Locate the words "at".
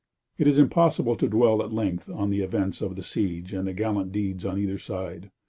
1.61-1.71